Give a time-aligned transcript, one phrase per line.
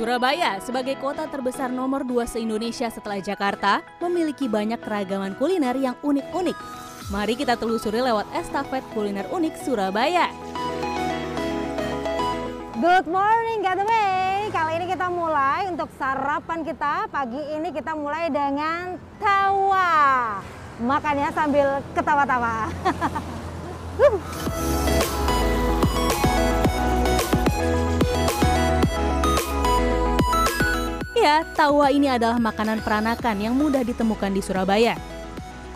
[0.00, 6.56] Surabaya sebagai kota terbesar nomor 2 se-Indonesia setelah Jakarta memiliki banyak keragaman kuliner yang unik-unik.
[7.12, 10.32] Mari kita telusuri lewat estafet kuliner unik Surabaya.
[12.80, 14.48] Good morning Gateway.
[14.48, 17.04] Kali ini kita mulai untuk sarapan kita.
[17.12, 20.40] Pagi ini kita mulai dengan tawa.
[20.80, 22.72] Makannya sambil ketawa-tawa.
[31.20, 34.96] Ya, tawa ini adalah makanan peranakan yang mudah ditemukan di Surabaya.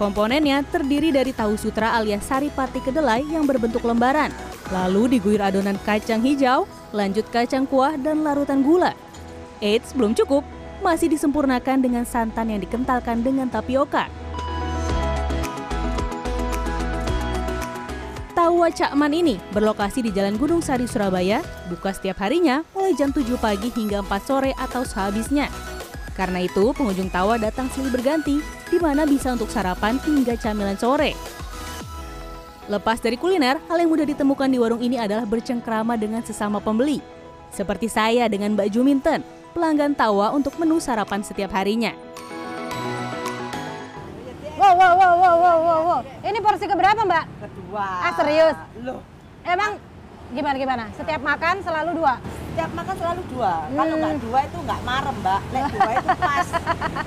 [0.01, 4.33] Komponennya terdiri dari tahu sutra alias sari pati kedelai yang berbentuk lembaran,
[4.73, 6.65] lalu diguyur adonan kacang hijau,
[6.97, 8.97] lanjut kacang kuah dan larutan gula.
[9.61, 10.48] Eits, belum cukup,
[10.81, 14.09] masih disempurnakan dengan santan yang dikentalkan dengan tapioka.
[18.55, 23.34] Tawa Cakman ini berlokasi di Jalan Gunung Sari, Surabaya, buka setiap harinya mulai jam 7
[23.42, 25.50] pagi hingga 4 sore atau sehabisnya.
[26.14, 28.38] Karena itu, pengunjung Tawa datang silih berganti,
[28.70, 31.19] di mana bisa untuk sarapan hingga camilan sore.
[32.70, 37.02] Lepas dari kuliner, hal yang mudah ditemukan di warung ini adalah bercengkrama dengan sesama pembeli.
[37.50, 41.91] Seperti saya dengan Mbak Juminten, pelanggan Tawa untuk menu sarapan setiap harinya.
[44.75, 46.00] Wow, wow, wow, wow, wow, wow.
[46.20, 47.25] Ini porsi keberapa mbak?
[47.39, 47.86] Kedua.
[48.03, 48.56] Ah serius?
[48.83, 49.00] Loh,
[49.47, 49.78] Emang
[50.34, 50.84] gimana gimana?
[50.98, 52.14] Setiap makan selalu dua?
[52.55, 53.66] setiap makan selalu dua.
[53.66, 55.41] Kalau nggak dua itu nggak marem, Mbak.
[55.50, 56.47] Lek dua itu pas.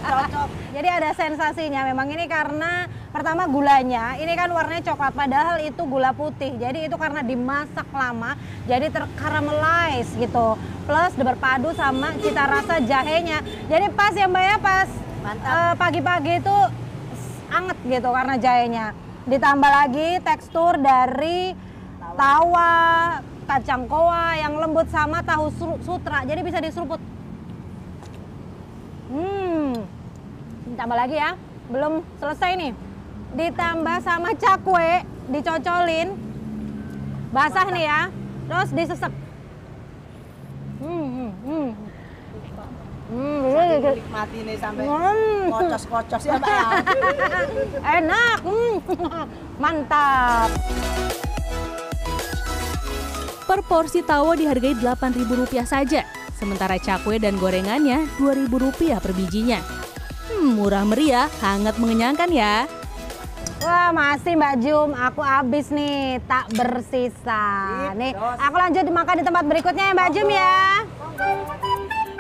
[0.04, 0.48] Cocok.
[0.76, 2.84] Jadi ada sensasinya memang ini karena
[3.16, 6.52] pertama gulanya ini kan warnanya coklat padahal itu gula putih.
[6.60, 8.36] Jadi itu karena dimasak lama
[8.68, 10.60] jadi terkaramelize gitu.
[10.84, 13.40] Plus berpadu sama cita rasa jahenya.
[13.72, 14.90] Jadi pas ya Mbak ya pas
[15.24, 15.48] Mantap.
[15.48, 16.58] eh, pagi-pagi itu
[17.52, 18.86] anget gitu karena jahenya.
[19.28, 21.52] Ditambah lagi tekstur dari
[22.16, 22.74] tawa,
[23.48, 26.24] kacang koa yang lembut sama tahu su- sutra.
[26.24, 27.00] Jadi bisa diseruput.
[29.12, 29.84] Hmm.
[30.72, 31.36] Ditambah lagi ya.
[31.68, 32.72] Belum selesai nih.
[33.36, 36.16] Ditambah sama cakwe, dicocolin.
[37.36, 38.02] Basah nih ya.
[38.48, 39.14] Terus disesek.
[40.80, 41.70] Hmm, hmm, hmm.
[43.08, 43.40] Hmm,
[43.96, 45.48] nikmati nih sampai Hmm.
[45.48, 46.50] kocos-kocos ya, Mbak.
[46.52, 46.68] ya.
[48.04, 48.76] Enak, hmm.
[49.64, 50.52] mantap.
[53.48, 56.04] Per porsi tawo dihargai Rp8.000 saja,
[56.36, 59.64] sementara cakwe dan gorengannya Rp2.000 per bijinya.
[60.28, 62.68] Hmm, murah meriah, hangat mengenyangkan ya.
[63.64, 67.44] Wah masih Mbak Jum, aku habis nih, tak bersisa.
[67.96, 70.56] Nih, aku lanjut makan di tempat berikutnya ya Mbak Jum ya.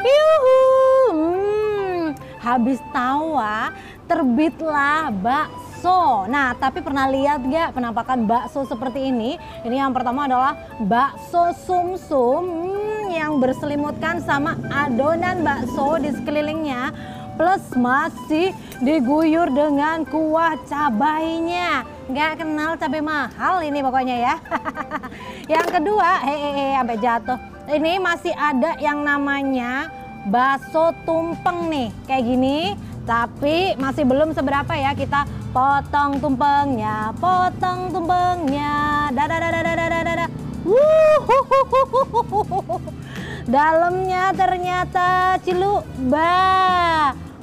[0.07, 0.59] Yuhu,
[1.11, 2.05] hmm,
[2.39, 3.75] habis tawa,
[4.07, 6.25] terbitlah bakso.
[6.31, 9.35] Nah, tapi pernah lihat gak penampakan bakso seperti ini?
[9.67, 16.95] Ini yang pertama adalah bakso sumsum hmm, yang berselimutkan sama adonan bakso di sekelilingnya.
[17.37, 18.49] Plus masih
[18.81, 21.85] diguyur dengan kuah cabainya.
[22.09, 24.35] Nggak kenal cabai mahal ini pokoknya ya.
[25.59, 27.56] yang kedua, hehehe sampai jatuh.
[27.67, 29.91] Ini masih ada yang namanya
[30.31, 32.79] bakso tumpeng nih, kayak gini.
[33.03, 39.11] Tapi masih belum seberapa ya kita potong tumpengnya, potong tumpengnya.
[40.67, 42.75] Wuhuhuhuhuhuhuhu.
[43.47, 46.31] Dalamnya ternyata ciluba.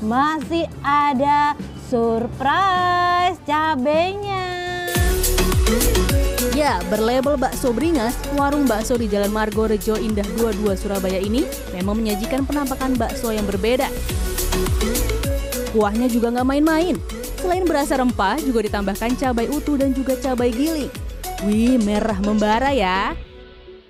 [0.05, 1.57] Masih ada
[1.89, 4.45] surprise cabenya.
[6.55, 11.43] Ya, berlabel bakso beringas, warung bakso di Jalan Margo Rejo Indah 22 Surabaya ini
[11.75, 13.91] memang menyajikan penampakan bakso yang berbeda.
[15.75, 16.95] Kuahnya juga nggak main-main.
[17.43, 20.95] Selain berasa rempah, juga ditambahkan cabai utuh dan juga cabai giling.
[21.43, 23.19] Wih, merah membara ya.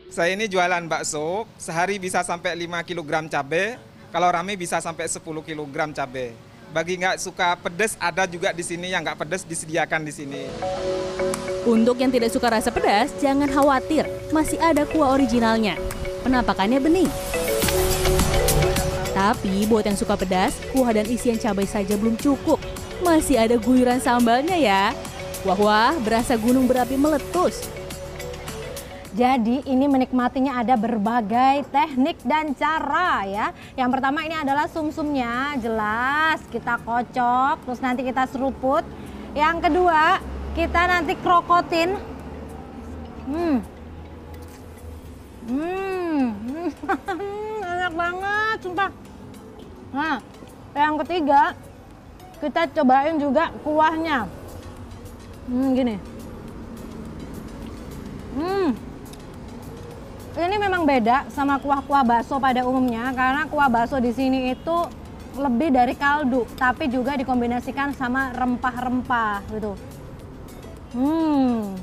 [0.09, 3.77] Saya ini jualan bakso, sehari bisa sampai 5 kg cabai,
[4.09, 6.33] kalau rame bisa sampai 10 kg cabai.
[6.75, 10.43] Bagi nggak suka pedas, ada juga di sini yang nggak pedas disediakan di sini.
[11.63, 15.79] Untuk yang tidak suka rasa pedas, jangan khawatir, masih ada kuah originalnya.
[16.27, 17.07] Penampakannya bening.
[19.15, 22.59] Tapi buat yang suka pedas, kuah dan isian cabai saja belum cukup.
[23.07, 24.91] Masih ada guyuran sambalnya ya.
[25.47, 27.71] Wah wah, berasa gunung berapi meletus.
[29.15, 33.47] Jadi ini menikmatinya ada berbagai teknik dan cara ya.
[33.79, 38.83] Yang pertama ini adalah sumsumnya, jelas kita kocok, terus nanti kita seruput.
[39.39, 40.19] Yang kedua
[40.59, 41.95] kita nanti krokotin.
[43.31, 43.63] Hmm,
[45.47, 46.27] hmm,
[47.63, 48.91] enak banget, sumpah.
[49.95, 50.19] Nah,
[50.75, 51.55] yang ketiga
[52.43, 54.27] kita cobain juga kuahnya.
[55.47, 56.03] Hmm, gini.
[58.35, 58.94] Hmm.
[60.35, 64.77] Ini memang beda sama kuah-kuah bakso pada umumnya karena kuah bakso di sini itu
[65.35, 69.73] lebih dari kaldu, tapi juga dikombinasikan sama rempah-rempah gitu.
[70.95, 71.75] Hmm.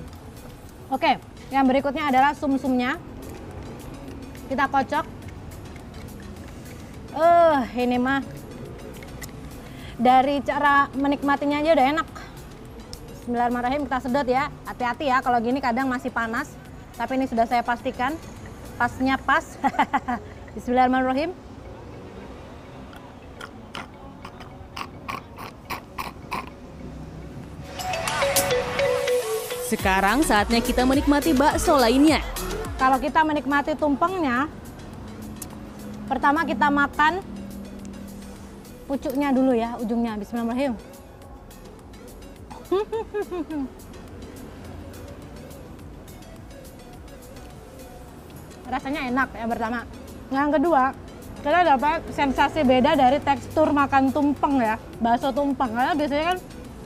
[0.87, 1.19] Oke,
[1.51, 2.95] yang berikutnya adalah sum-sumnya.
[4.47, 5.05] Kita kocok.
[7.11, 8.23] Eh, uh, ini mah
[9.99, 12.07] dari cara menikmatinya aja udah enak.
[13.19, 14.47] Bismillahirrahmanirrahim kita sedot ya.
[14.63, 16.51] Hati-hati ya kalau gini kadang masih panas.
[16.95, 18.15] Tapi ini sudah saya pastikan
[18.75, 19.45] pasnya pas.
[20.55, 21.31] Bismillahirrahmanirrahim.
[29.71, 32.19] Sekarang saatnya kita menikmati bakso lainnya.
[32.75, 34.51] Kalau kita menikmati tumpengnya,
[36.11, 37.23] pertama kita makan
[38.91, 40.19] pucuknya dulu ya, ujungnya.
[40.19, 40.75] Bismillahirrahmanirrahim.
[48.71, 49.79] Rasanya enak yang pertama.
[50.31, 50.83] Yang kedua,
[51.43, 55.75] kita dapat sensasi beda dari tekstur makan tumpeng ya, bakso tumpeng.
[55.75, 56.37] Karena biasanya kan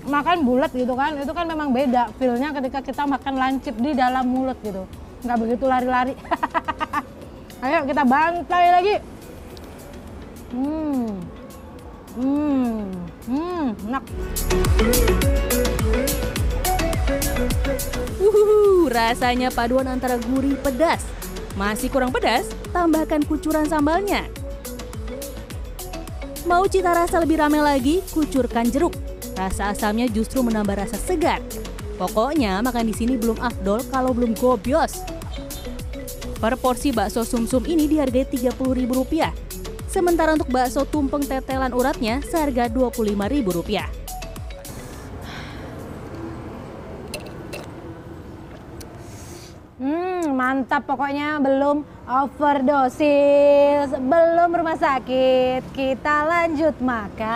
[0.09, 4.25] makan bulat gitu kan, itu kan memang beda feelnya ketika kita makan lancip di dalam
[4.25, 4.89] mulut gitu.
[5.21, 6.17] Nggak begitu lari-lari.
[7.65, 8.95] Ayo kita bantai lagi.
[10.57, 11.09] Hmm.
[12.17, 12.81] Hmm.
[13.25, 14.03] Hmm, enak.
[18.21, 21.24] Uhuhu, rasanya paduan antara gurih pedas.
[21.55, 22.51] Masih kurang pedas?
[22.75, 24.27] Tambahkan kucuran sambalnya.
[26.43, 28.03] Mau cita rasa lebih ramai lagi?
[28.11, 28.93] Kucurkan jeruk.
[29.39, 31.39] Rasa asamnya justru menambah rasa segar.
[31.95, 35.01] Pokoknya makan di sini belum afdol kalau belum gobios.
[36.35, 39.31] Per porsi bakso sumsum -sum ini dihargai Rp30.000.
[39.87, 44.04] Sementara untuk bakso tumpeng tetelan uratnya seharga Rp25.000.
[50.55, 57.35] mantap pokoknya belum overdosis, belum rumah sakit, kita lanjut makan.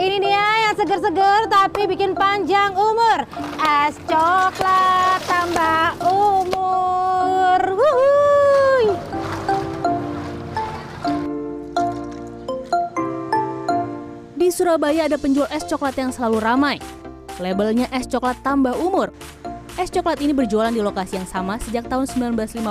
[0.00, 3.28] Ini dia yang seger-seger tapi bikin panjang umur.
[3.60, 7.60] Es coklat tambah umur.
[7.76, 8.96] Wuhui.
[14.40, 16.80] Di Surabaya ada penjual es coklat yang selalu ramai.
[17.44, 19.12] Labelnya es coklat tambah umur.
[19.74, 22.62] Es coklat ini berjualan di lokasi yang sama sejak tahun 1950.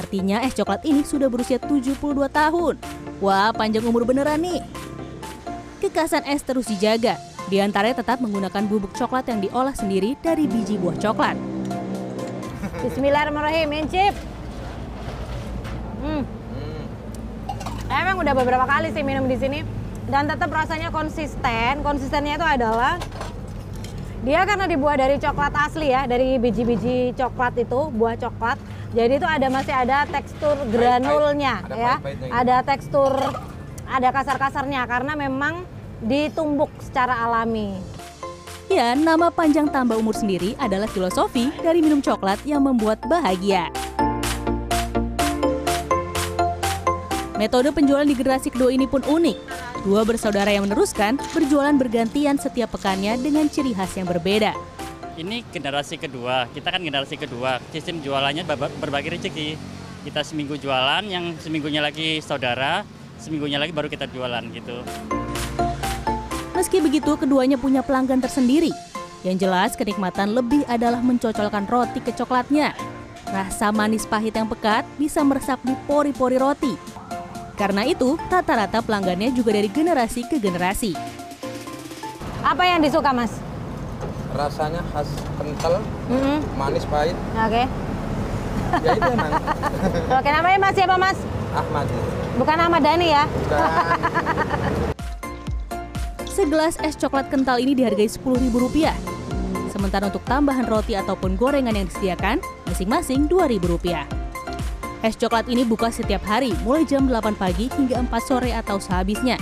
[0.00, 1.92] Artinya es coklat ini sudah berusia 72
[2.32, 2.80] tahun.
[3.20, 4.64] Wah, panjang umur beneran nih.
[5.76, 7.20] Kekasan es terus dijaga.
[7.52, 11.36] Di antaranya tetap menggunakan bubuk coklat yang diolah sendiri dari biji buah coklat.
[12.80, 14.16] Bismillahirrahmanirrahim, incip.
[16.00, 16.24] Hmm.
[17.92, 19.60] Emang udah beberapa kali sih minum di sini
[20.08, 21.84] dan tetap rasanya konsisten.
[21.84, 22.96] Konsistennya itu adalah
[24.26, 28.58] dia karena dibuat dari coklat asli ya, dari biji-biji coklat itu, buah coklat.
[28.90, 31.94] Jadi itu ada masih ada tekstur granulnya ada ya.
[32.34, 33.14] Ada tekstur
[33.86, 35.62] ada kasar-kasarnya karena memang
[36.02, 37.78] ditumbuk secara alami.
[38.66, 43.70] Ya, nama panjang tambah umur sendiri adalah filosofi dari minum coklat yang membuat bahagia.
[47.38, 49.65] Metode penjualan di generasi kedua ini pun unik.
[49.86, 54.50] Dua bersaudara yang meneruskan berjualan bergantian setiap pekannya dengan ciri khas yang berbeda.
[55.14, 57.62] Ini generasi kedua, kita kan generasi kedua.
[57.70, 58.42] Sistem jualannya
[58.82, 59.54] berbagi rezeki.
[60.02, 62.82] Kita seminggu jualan, yang seminggunya lagi saudara,
[63.22, 64.82] seminggunya lagi baru kita jualan gitu.
[66.58, 68.74] Meski begitu, keduanya punya pelanggan tersendiri.
[69.22, 72.74] Yang jelas, kenikmatan lebih adalah mencocolkan roti ke coklatnya.
[73.30, 76.95] Rasa manis pahit yang pekat bisa meresap di pori-pori roti
[77.56, 80.92] karena itu, rata-rata pelanggannya juga dari generasi ke generasi.
[82.44, 83.32] Apa yang disuka, Mas?
[84.36, 85.08] Rasanya khas
[85.40, 85.80] kental,
[86.12, 86.38] mm -hmm.
[86.60, 87.16] manis pahit.
[87.32, 87.64] Oke.
[87.64, 87.66] Okay.
[88.84, 89.32] Ya itu emang.
[90.20, 91.18] Oke, namanya Mas siapa, Mas?
[91.56, 91.86] Ahmad.
[92.36, 93.24] Bukan Ahmad Dhani ya?
[93.24, 93.60] Bukan.
[96.36, 98.92] Segelas es coklat kental ini dihargai Rp10.000.
[99.72, 104.15] Sementara untuk tambahan roti ataupun gorengan yang disediakan, masing-masing Rp2.000.
[105.06, 109.38] Es coklat ini buka setiap hari, mulai jam 8 pagi hingga 4 sore atau sehabisnya.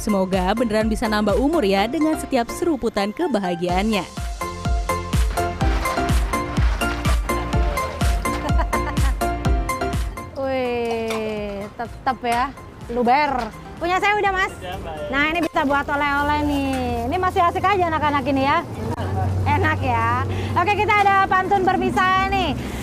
[0.00, 4.00] Semoga beneran bisa nambah umur ya dengan setiap seruputan kebahagiaannya.
[10.40, 12.48] Wih, tetap ya,
[12.88, 13.52] luber.
[13.76, 14.56] Punya saya udah mas?
[15.12, 17.12] Nah ini bisa buat oleh-oleh nih.
[17.12, 18.64] Ini masih asik aja anak-anak ini ya.
[19.44, 20.24] Enak ya.
[20.56, 22.73] Oke kita ada pantun berpisah nih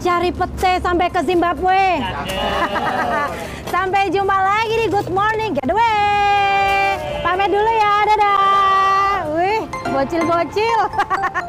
[0.00, 2.00] cari pete sampai ke Zimbabwe.
[3.74, 6.96] sampai jumpa lagi di Good Morning Getaway.
[7.20, 9.20] Pamit dulu ya, dadah.
[9.36, 10.80] Wih, bocil-bocil.